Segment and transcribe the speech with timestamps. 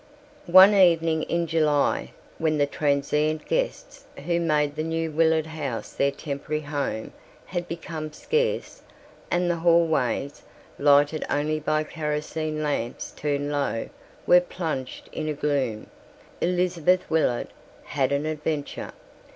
[0.47, 2.09] One evening in July,
[2.39, 7.13] when the transient guests who made the New Willard House their temporary home
[7.45, 8.81] had become scarce,
[9.29, 10.41] and the hallways,
[10.79, 13.89] lighted only by kerosene lamps turned low,
[14.25, 15.85] were plunged in gloom,
[16.41, 17.49] Elizabeth Willard
[17.83, 18.93] had an adventure.